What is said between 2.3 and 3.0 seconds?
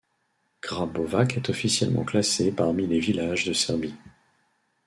parmi les